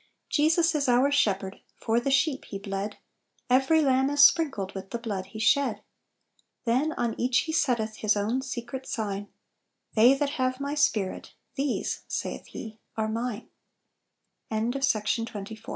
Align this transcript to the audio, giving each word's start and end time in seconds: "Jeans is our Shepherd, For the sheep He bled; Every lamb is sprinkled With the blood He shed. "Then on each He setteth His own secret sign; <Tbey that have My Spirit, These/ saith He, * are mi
"Jeans 0.31 0.57
is 0.57 0.89
our 0.89 1.11
Shepherd, 1.11 1.59
For 1.77 1.99
the 1.99 2.09
sheep 2.09 2.45
He 2.45 2.57
bled; 2.57 2.97
Every 3.51 3.83
lamb 3.83 4.09
is 4.09 4.25
sprinkled 4.25 4.73
With 4.73 4.89
the 4.89 4.97
blood 4.97 5.27
He 5.27 5.37
shed. 5.37 5.83
"Then 6.65 6.93
on 6.93 7.13
each 7.19 7.41
He 7.41 7.51
setteth 7.53 7.97
His 7.97 8.17
own 8.17 8.41
secret 8.41 8.87
sign; 8.87 9.27
<Tbey 9.95 10.17
that 10.17 10.29
have 10.41 10.59
My 10.59 10.73
Spirit, 10.73 11.35
These/ 11.53 12.01
saith 12.07 12.47
He, 12.47 12.79
* 12.87 12.97
are 12.97 13.07
mi 13.09 13.47